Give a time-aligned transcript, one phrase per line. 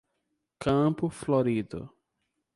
[0.59, 1.93] Campo Florido